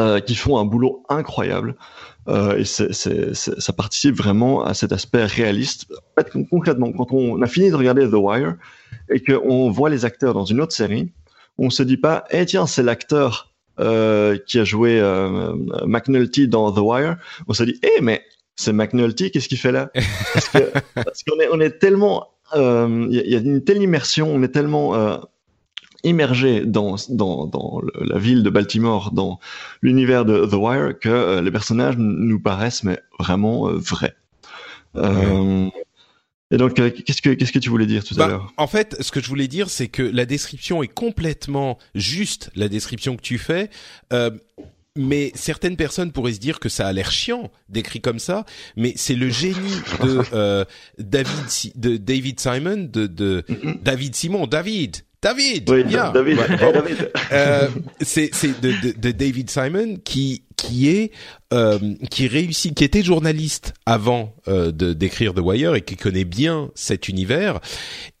[0.00, 1.76] euh, qui font un boulot incroyable.
[2.28, 5.86] Euh, et c'est, c'est, ça participe vraiment à cet aspect réaliste.
[5.90, 8.56] En fait, concrètement, quand on a fini de regarder The Wire
[9.10, 11.12] et qu'on voit les acteurs dans une autre série,
[11.58, 15.54] on se dit pas, eh tiens, c'est l'acteur euh, qui a joué euh,
[15.86, 17.16] McNulty dans The Wire.
[17.46, 18.22] On se dit, eh mais
[18.56, 19.90] c'est McNulty, qu'est-ce qu'il fait là?
[20.32, 23.82] Parce, que, parce qu'on est, on est tellement il euh, y, y, a une telle
[23.82, 25.16] immersion, on est tellement euh,
[26.08, 29.38] immergé dans, dans, dans la ville de Baltimore, dans
[29.82, 34.14] l'univers de The Wire, que euh, les personnages nous paraissent mais vraiment euh, vrais.
[34.94, 35.72] Ouais.
[36.52, 38.52] Et donc, qu'est-ce que qu'est-ce que tu voulais dire tout bah, à l'heure?
[38.56, 42.68] En fait, ce que je voulais dire, c'est que la description est complètement juste, la
[42.68, 43.68] description que tu fais.
[44.12, 44.30] Euh,
[44.94, 48.94] mais certaines personnes pourraient se dire que ça a l'air chiant décrit comme ça, mais
[48.96, 50.64] c'est le génie de euh,
[50.98, 53.44] David de David Simon de, de.
[53.82, 56.10] David Simon David David oui, yeah.
[56.10, 56.44] David, ouais.
[56.60, 57.10] hey, David.
[57.32, 57.68] euh,
[58.00, 61.10] c'est c'est de, de, de, David Simon qui qui est
[61.52, 61.78] euh,
[62.10, 66.70] qui réussit qui était journaliste avant euh, de d'écrire The Wire et qui connaît bien
[66.74, 67.60] cet univers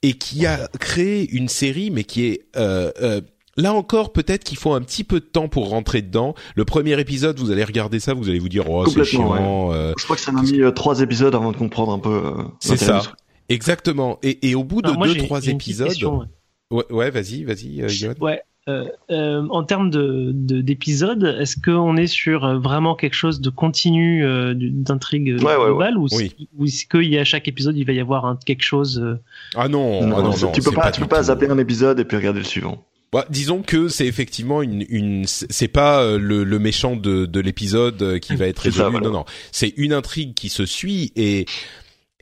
[0.02, 3.20] et qui a créé une série mais qui est euh, euh
[3.58, 6.34] Là encore, peut-être qu'il faut un petit peu de temps pour rentrer dedans.
[6.56, 9.32] Le premier épisode, vous allez regarder ça, vous allez vous dire, oh, c'est chiant.
[9.32, 9.74] Ouais.
[9.74, 9.94] Euh...
[9.96, 12.10] Je crois que ça m'a mis euh, trois épisodes avant de comprendre un peu.
[12.10, 13.02] Euh, c'est ça.
[13.48, 14.18] Exactement.
[14.22, 15.88] Et, et au bout de Alors, deux, trois épisodes.
[15.88, 16.26] Question, ouais,
[16.70, 18.42] ouais vas-y, vas-y, euh, Ouais.
[18.68, 23.48] Euh, euh, en termes de d'épisodes, est-ce qu'on est sur euh, vraiment quelque chose de
[23.48, 26.32] continu euh, d'intrigue ouais, globale ouais, ouais.
[26.52, 26.66] ou, oui.
[26.66, 29.20] est-ce qu'il y a chaque épisode il va y avoir un, quelque chose
[29.54, 31.58] Ah non, non, ah non, non tu peux pas, pas tu peux pas zapper un
[31.58, 32.82] épisode et puis regarder le suivant.
[33.12, 38.18] Bah, disons que c'est effectivement une, une c'est pas le, le, méchant de, de l'épisode
[38.18, 38.82] qui va être résolu.
[38.82, 39.06] Ça, voilà.
[39.06, 41.46] Non, non, c'est une intrigue qui se suit et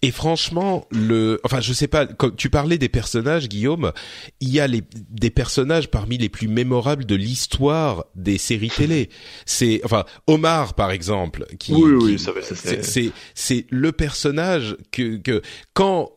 [0.04, 2.04] et franchement, le, enfin, je sais pas.
[2.04, 3.92] Quand tu parlais des personnages, Guillaume,
[4.40, 9.08] il y a les, des personnages parmi les plus mémorables de l'histoire des séries télé.
[9.46, 14.76] C'est, enfin, Omar, par exemple, qui, oui, qui, oui, ça va, c'est, c'est le personnage
[14.92, 15.40] que, que
[15.72, 16.12] quand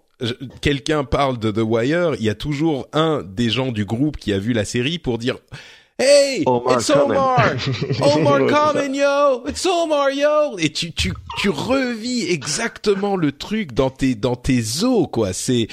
[0.59, 4.33] quelqu'un parle de The Wire, il y a toujours un des gens du groupe qui
[4.33, 5.37] a vu la série pour dire
[5.99, 7.57] Hey, Omar it's Omar,
[8.03, 13.89] Omar coming yo, it's Omar yo, et tu tu tu revis exactement le truc dans
[13.89, 15.33] tes dans tes os quoi.
[15.33, 15.67] C'est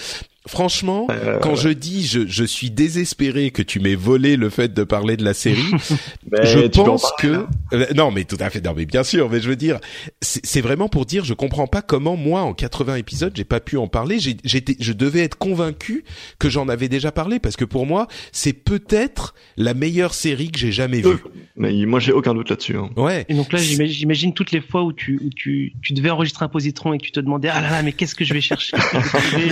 [0.46, 4.74] Franchement, euh, quand je dis je, je suis désespéré que tu m'aies volé le fait
[4.74, 5.62] de parler de la série,
[6.32, 9.48] je pense que euh, non mais tout à fait non mais bien sûr mais je
[9.48, 9.78] veux dire
[10.20, 13.78] c'est vraiment pour dire je comprends pas comment moi en 80 épisodes j'ai pas pu
[13.78, 16.04] en parler j'étais je devais être convaincu
[16.38, 20.58] que j'en avais déjà parlé parce que pour moi c'est peut-être la meilleure série que
[20.58, 21.16] j'ai jamais vue.
[21.56, 22.76] Mais moi j'ai aucun doute là-dessus.
[22.76, 22.90] Hein.
[22.96, 23.24] Ouais.
[23.30, 26.48] Et donc là j'imagine toutes les fois où tu où tu tu devais enregistrer un
[26.48, 28.76] positron et que tu te demandais ah là là mais qu'est-ce que je vais chercher?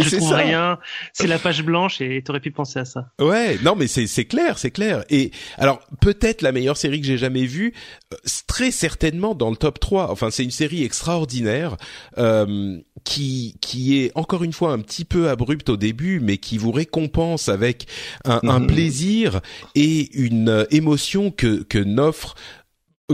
[0.02, 0.37] Je trouve ça.
[0.37, 0.78] rien
[1.12, 3.09] c'est la page blanche et t'aurais pu penser à ça.
[3.18, 5.05] Ouais, non mais c'est c'est clair, c'est clair.
[5.11, 7.73] Et alors peut-être la meilleure série que j'ai jamais vue,
[8.12, 8.16] euh,
[8.47, 10.11] très certainement dans le top 3.
[10.11, 11.77] Enfin, c'est une série extraordinaire
[12.18, 16.59] euh, qui qui est encore une fois un petit peu abrupte au début, mais qui
[16.59, 17.87] vous récompense avec
[18.25, 19.40] un, un plaisir
[19.75, 22.35] et une émotion que que n'offre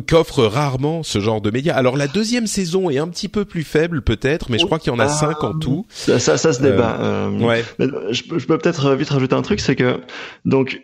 [0.06, 1.74] qu'offre rarement ce genre de médias.
[1.74, 4.92] Alors la deuxième saison est un petit peu plus faible peut-être, mais je crois qu'il
[4.92, 5.86] y en a cinq en tout.
[5.88, 6.98] Ça, ça, ça se débat.
[7.00, 7.64] Euh, ouais.
[7.78, 10.00] je, je, peux peut-être vite rajouter un truc, c'est que
[10.44, 10.80] donc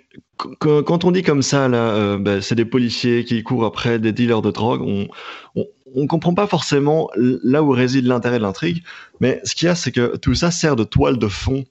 [0.59, 4.13] quand on dit comme ça là, euh, ben, c'est des policiers qui courent après des
[4.13, 4.83] dealers de drogue.
[4.83, 5.07] On,
[5.55, 8.83] on, on comprend pas forcément là où réside l'intérêt de l'intrigue,
[9.21, 11.65] mais ce qu'il y a, c'est que tout ça sert de toile de fond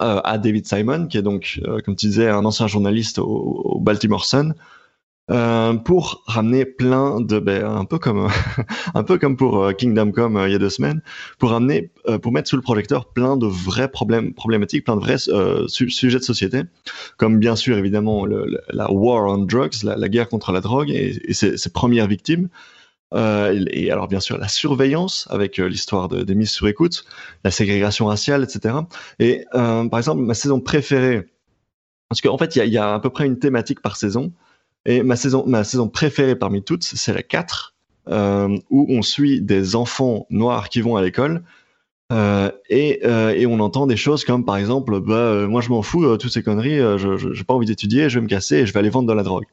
[0.00, 3.26] euh, à David Simon, qui est donc, euh, comme tu disais, un ancien journaliste au,
[3.26, 4.54] au Baltimore Sun,
[5.30, 8.28] euh, pour ramener plein de, ben, un peu comme,
[8.94, 11.00] un peu comme pour euh, Kingdom Come euh, il y a deux semaines,
[11.38, 15.18] pour ramener, pour mettre sous le projecteur plein de vrais problèmes, problématiques, plein de vrais
[15.68, 16.62] sujets de société,
[17.18, 21.70] comme bien sûr évidemment la war on drugs, la, guerre contre la drogue et, ses,
[21.70, 22.48] premières victimes.
[23.14, 27.04] et alors bien sûr la surveillance avec l'histoire de, des mises sur écoute,
[27.44, 28.74] la ségrégation raciale, etc.
[29.20, 31.28] Et par exemple ma saison préférée,
[32.08, 34.32] parce qu'en fait il y a à peu près une thématique par saison.
[34.84, 37.74] Et ma saison, ma saison préférée parmi toutes, c'est la 4,
[38.08, 41.44] euh, où on suit des enfants noirs qui vont à l'école.
[42.12, 45.70] Euh, et, euh, et, on entend des choses comme par exemple, bah, euh, moi je
[45.70, 48.72] m'en fous, toutes ces conneries, je n'ai pas envie d'étudier, je vais me casser je
[48.72, 49.44] vais aller vendre de la drogue.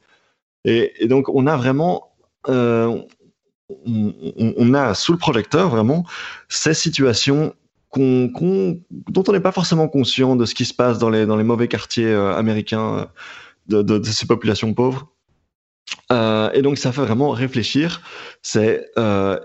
[0.66, 2.12] Et, et donc on a vraiment,
[2.48, 3.06] on,
[3.86, 6.06] on, a sous le projecteur vraiment
[6.50, 7.54] ces situations
[7.90, 11.26] qu'on, qu'on, dont on n'est pas forcément conscient de ce qui se passe dans les,
[11.26, 13.08] dans les mauvais quartiers américains
[13.68, 15.08] de, de, ces populations pauvres.
[16.12, 18.02] Euh, et donc ça fait vraiment réfléchir.
[18.42, 19.40] C'est euh,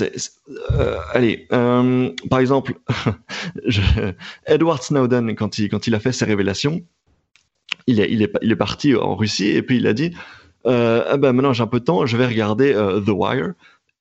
[0.00, 2.74] euh, allez, euh, par exemple,
[3.66, 3.80] je,
[4.46, 6.82] Edward Snowden, quand il, quand il a fait ses révélations,
[7.86, 10.12] il est, il est, il est parti en Russie et puis il a dit
[10.66, 13.52] euh, ah ben maintenant j'ai un peu de temps, je vais regarder euh, The Wire.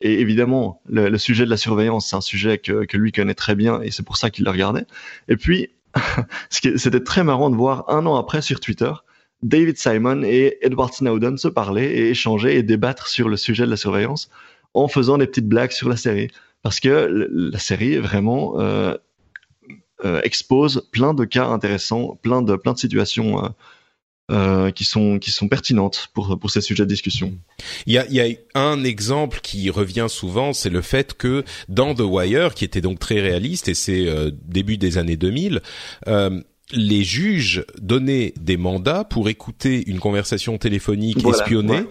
[0.01, 3.33] Et évidemment, le, le, sujet de la surveillance, c'est un sujet que, que lui connaît
[3.33, 4.85] très bien et c'est pour ça qu'il le regardait.
[5.29, 5.69] Et puis,
[6.49, 8.91] c'était très marrant de voir un an après sur Twitter
[9.43, 13.69] David Simon et Edward Snowden se parler et échanger et débattre sur le sujet de
[13.69, 14.29] la surveillance
[14.73, 16.29] en faisant des petites blagues sur la série.
[16.61, 18.95] Parce que la série vraiment euh,
[20.03, 23.53] euh, expose plein de cas intéressants, plein de, plein de situations
[24.31, 27.33] euh, qui sont qui sont pertinentes pour pour ces sujets de discussion.
[27.85, 31.43] Il y a il y a un exemple qui revient souvent, c'est le fait que
[31.69, 34.07] dans The Wire, qui était donc très réaliste et c'est
[34.43, 35.61] début des années 2000.
[36.71, 41.87] Les juges donnaient des mandats pour écouter une conversation téléphonique voilà, espionnée ouais.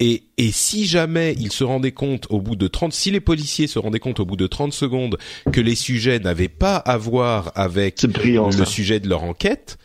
[0.00, 3.66] et, et si jamais ils se rendaient compte au bout de 30 si les policiers
[3.66, 5.18] se rendaient compte au bout de 30 secondes
[5.52, 8.64] que les sujets n'avaient pas à voir avec brillant, le ça.
[8.64, 9.76] sujet de leur enquête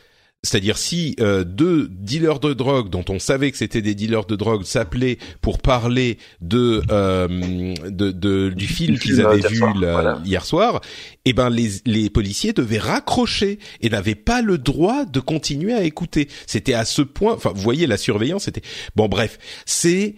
[0.42, 4.38] c'est-à-dire si euh, deux dealers de drogue dont on savait que c'était des dealers de
[4.38, 9.92] drogue s'appelaient pour parler de, euh, de, de du film qu'ils avaient vu soir, la,
[9.92, 10.22] voilà.
[10.24, 10.80] hier soir,
[11.26, 15.84] eh ben les, les policiers devaient raccrocher et n'avaient pas le droit de continuer à
[15.84, 16.30] écouter.
[16.48, 17.34] C'était à ce point.
[17.34, 18.46] Enfin, vous voyez la surveillance.
[18.46, 18.64] C'était
[18.96, 19.10] bon.
[19.10, 20.16] Bref, c'est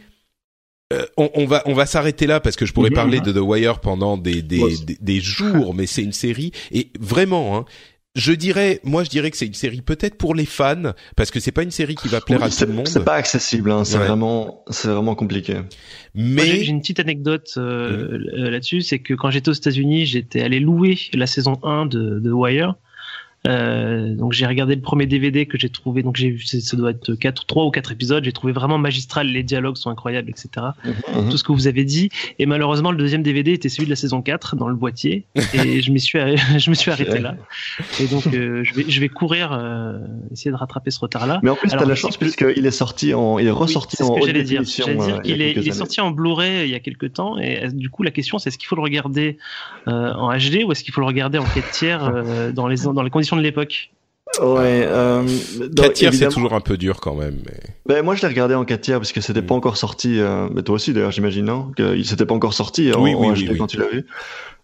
[0.94, 3.32] euh, on, on, va on va s'arrêter là parce que je pourrais mmh, parler de
[3.32, 7.66] The Wire pendant des des, des, des jours, mais c'est une série et vraiment hein,
[8.16, 11.40] je dirais, moi je dirais que c'est une série peut-être pour les fans parce que
[11.40, 12.88] c'est pas une série qui va plaire oui, à tout le monde.
[12.88, 14.06] C'est pas accessible, hein, c'est ouais.
[14.06, 15.62] vraiment, c'est vraiment compliqué.
[16.14, 18.50] Mais j'ai une petite anecdote euh, mmh.
[18.50, 22.32] là-dessus, c'est que quand j'étais aux États-Unis, j'étais allé louer la saison 1 de, de
[22.32, 22.76] Wire
[23.48, 26.92] euh, donc j'ai regardé le premier DVD que j'ai trouvé, donc j'ai vu, ça doit
[26.92, 28.24] être quatre, trois ou quatre épisodes.
[28.24, 30.68] J'ai trouvé vraiment magistral, les dialogues sont incroyables, etc.
[30.86, 32.10] Mmh, Tout ce que vous avez dit.
[32.38, 35.82] Et malheureusement, le deuxième DVD était celui de la saison 4 dans le boîtier, et
[35.82, 36.20] je m'y suis,
[36.58, 37.36] je me suis arrêté là.
[38.00, 39.98] Et donc euh, je vais, je vais courir, euh,
[40.32, 41.40] essayer de rattraper ce retard-là.
[41.42, 44.34] Mais en plus, t'as la chance puisqu'il est sorti en, il est ressorti oui, en
[44.34, 44.86] définition.
[44.86, 44.98] Dire.
[44.98, 47.90] dire il, est, il est sorti en Blu-ray il y a quelques temps, et du
[47.90, 49.38] coup la question c'est est-ce qu'il faut le regarder
[49.88, 53.10] en HD ou est-ce qu'il faut le regarder en 4 tiers dans les dans les
[53.10, 53.92] conditions de l'époque.
[54.40, 54.86] Ouais.
[54.88, 55.24] Euh,
[55.76, 57.38] 4 tiers, c'est toujours un peu dur quand même.
[57.46, 57.60] Mais...
[57.86, 59.46] Ben, moi, je l'ai regardé en 4 tiers parce que c'était mmh.
[59.46, 60.20] pas encore sorti.
[60.20, 61.72] Euh, mais toi aussi, d'ailleurs, j'imagine, non?
[61.76, 64.06] Que s'était pas encore sorti oui, en, oui, en oui, HD quand tu l'as vu.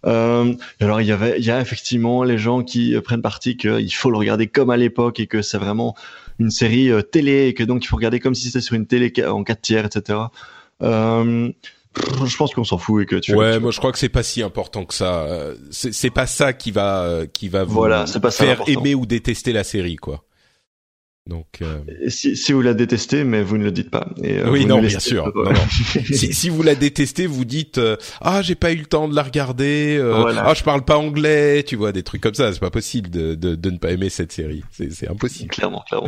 [0.06, 3.94] Euh, alors, il y avait, il y a effectivement les gens qui prennent parti qu'il
[3.94, 5.96] faut le regarder comme à l'époque et que c'est vraiment
[6.40, 8.86] une série euh, télé et que donc il faut regarder comme si c'était sur une
[8.86, 10.20] télé en 4 tiers, etc.
[10.84, 11.50] Euh,
[12.26, 13.36] je pense qu'on s'en fout et que tu.
[13.36, 15.22] Ouais, tu moi je crois que c'est pas si important que ça.
[15.24, 19.54] Euh, c'est pas ça qui va qui va vous voilà, pas faire aimer ou détester
[19.54, 20.24] la série, quoi.
[21.28, 21.80] Donc, euh...
[22.08, 24.08] si, si vous la détestez, mais vous ne le dites pas.
[24.24, 25.30] Et, euh, oui, non, bien sûr.
[25.36, 25.60] Non, non.
[25.70, 29.16] si, si, vous la détestez, vous dites euh, ah j'ai pas eu le temps de
[29.16, 30.46] la regarder, euh, voilà.
[30.46, 32.54] ah je parle pas anglais, tu vois des trucs comme ça.
[32.54, 34.64] C'est pas possible de, de, de ne pas aimer cette série.
[34.72, 35.50] C'est impossible.
[35.50, 36.08] Clairement, clairement.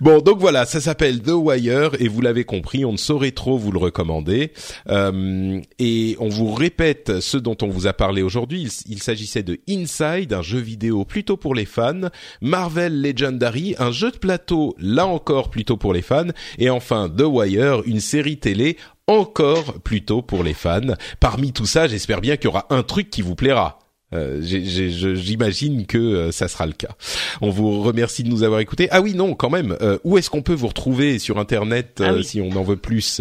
[0.00, 3.58] Bon, donc voilà, ça s'appelle The Wire et vous l'avez compris, on ne saurait trop
[3.58, 4.52] vous le recommander.
[4.88, 8.62] Euh, et on vous répète ce dont on vous a parlé aujourd'hui.
[8.62, 12.08] Il, il s'agissait de Inside, un jeu vidéo plutôt pour les fans,
[12.40, 14.45] Marvel Legendary, un jeu de plateau
[14.78, 16.28] là encore, plutôt pour les fans.
[16.58, 20.94] Et enfin, The Wire, une série télé encore plutôt pour les fans.
[21.20, 23.78] Parmi tout ça, j'espère bien qu'il y aura un truc qui vous plaira.
[24.12, 26.94] Euh, J'imagine que euh, ça sera le cas.
[27.40, 28.88] On vous remercie de nous avoir écoutés.
[28.90, 29.76] Ah oui, non, quand même.
[29.80, 33.20] Euh, où est-ce qu'on peut vous retrouver sur Internet ah si on en veut plus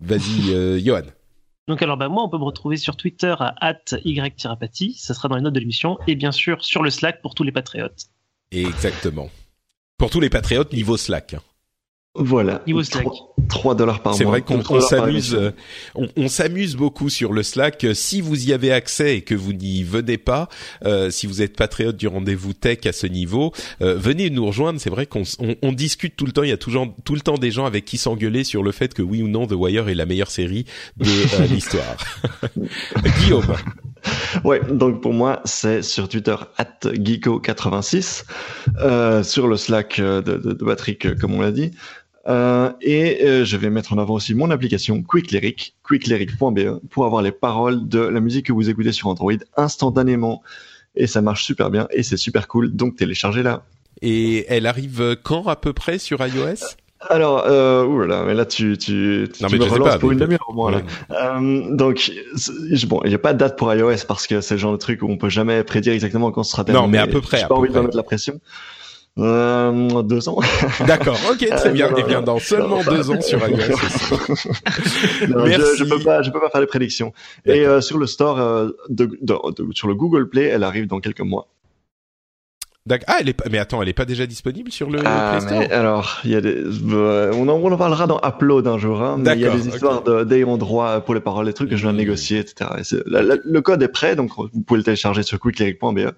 [0.00, 1.02] Vas-y, Johan.
[1.68, 5.36] Donc alors bah moi on peut me retrouver sur Twitter à @y ça sera dans
[5.36, 8.06] les notes de l'émission et bien sûr sur le Slack pour tous les patriotes.
[8.50, 9.30] Exactement.
[9.98, 11.36] Pour tous les patriotes niveau Slack.
[12.14, 12.62] Voilà.
[12.66, 13.06] Niveau Slack.
[13.48, 14.18] 3 dollars par mois.
[14.18, 15.52] C'est vrai qu'on s'amuse, euh,
[15.94, 17.86] on, s'amuse beaucoup sur le Slack.
[17.94, 20.48] Si vous y avez accès et que vous n'y venez pas,
[20.84, 24.80] euh, si vous êtes patriote du rendez-vous tech à ce niveau, euh, venez nous rejoindre.
[24.80, 25.22] C'est vrai qu'on
[25.62, 26.42] on, discute tout le temps.
[26.42, 28.92] Il y a toujours tout le temps des gens avec qui s'engueuler sur le fait
[28.92, 31.06] que oui ou non The Wire est la meilleure série de
[31.52, 31.96] l'histoire.
[33.20, 33.54] Guillaume.
[34.44, 38.24] Ouais, donc pour moi, c'est sur Twitter at Geeko86,
[39.22, 41.72] sur le Slack de, de, Patrick, comme on l'a dit.
[42.28, 47.04] Euh, et euh, je vais mettre en avant aussi mon application Quick Lyric, quicklyric.be, pour
[47.04, 50.42] avoir les paroles de la musique que vous écoutez sur Android instantanément.
[50.94, 53.64] Et ça marche super bien et c'est super cool, donc téléchargez-la.
[54.02, 56.76] Et elle arrive quand à peu près sur iOS?
[57.08, 60.70] Alors, euh, oulala, mais là tu tu, tu, me relances pour une demi-heure au moins.
[60.70, 60.82] Là.
[61.10, 62.10] Euh, donc
[62.86, 64.78] bon, il n'y a pas de date pour iOS parce que c'est le genre de
[64.78, 66.84] truc où on peut jamais prédire exactement quand ce sera terminé.
[66.84, 67.38] Non, mais à peu près.
[67.38, 68.40] J'ai pas envie de mettre la pression.
[69.18, 70.38] Euh, deux ans.
[70.86, 71.88] D'accord, ok, très bien.
[71.90, 73.56] Et eh bien dans seulement deux ans sur iOS.
[73.56, 74.48] Merci.
[75.20, 77.12] Je, je, peux pas, je peux pas faire les prédictions.
[77.44, 79.36] Et euh, sur le store, euh, de, de,
[79.74, 81.48] sur le Google Play, elle arrive dans quelques mois.
[83.06, 85.58] Ah, elle est mais attends, elle est pas déjà disponible sur le ah, Play Store?
[85.60, 88.76] mais Alors, il y a des, euh, on, en, on en parlera dans Upload un
[88.76, 90.24] jour, hein, mais il y a des histoires okay.
[90.24, 92.00] d'ayant droit pour les paroles, des trucs que je viens de mmh.
[92.00, 92.70] négocier, etc.
[93.06, 96.12] le code est prêt, donc vous pouvez le télécharger sur quicklyric.be.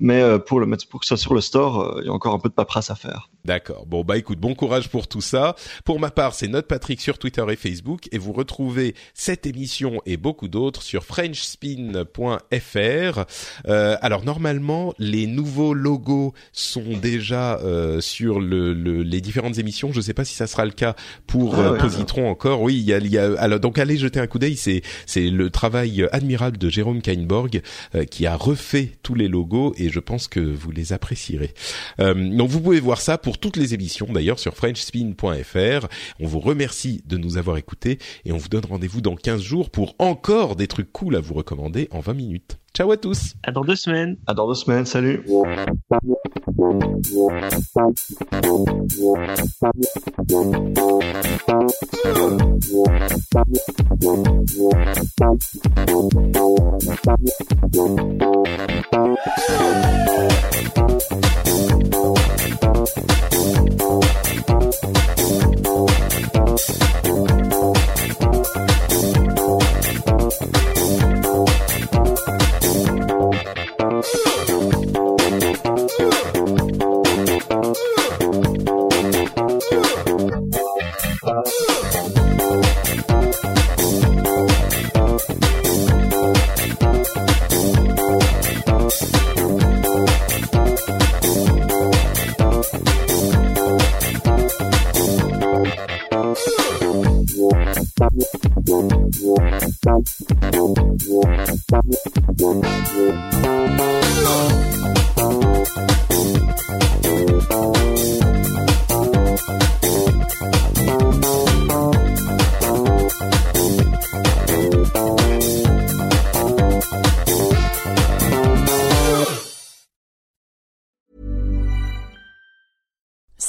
[0.00, 2.08] Mais euh, pour le mettre pour que ça soit sur le store, euh, il y
[2.08, 3.30] a encore un peu de paperasse à faire.
[3.44, 3.86] D'accord.
[3.86, 5.56] Bon bah écoute, bon courage pour tout ça.
[5.84, 10.00] Pour ma part, c'est Note Patrick sur Twitter et Facebook et vous retrouvez cette émission
[10.06, 13.24] et beaucoup d'autres sur frenchspin.fr.
[13.66, 19.92] Euh, alors normalement, les nouveaux logos sont déjà euh, sur le, le, les différentes émissions.
[19.92, 20.94] Je ne sais pas si ça sera le cas
[21.26, 22.62] pour ah Positron encore.
[22.62, 24.56] Oui, il y a, y a alors donc allez jeter un coup d'œil.
[24.56, 27.62] C'est c'est le travail admirable de Jérôme Kainborg
[28.10, 31.54] qui a refait tous les logos et je pense que vous les apprécierez.
[32.00, 35.86] Euh, donc vous pouvez voir ça pour toutes les émissions d'ailleurs sur frenchspin.fr.
[36.20, 39.70] On vous remercie de nous avoir écoutés et on vous donne rendez-vous dans 15 jours
[39.70, 42.58] pour encore des trucs cool à vous recommander en 20 minutes.
[42.74, 43.34] Ciao à tous.
[43.42, 44.16] À dans deux semaines.
[44.26, 44.86] À dans deux semaines.
[44.86, 45.22] Salut.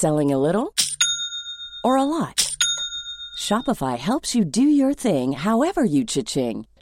[0.03, 0.73] Selling a little
[1.85, 2.57] or a lot?
[3.39, 6.65] Shopify helps you do your thing however you cha-ching.